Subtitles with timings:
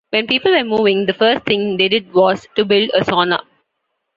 [0.09, 3.43] When people were moving, the first thing they did was to build a sauna.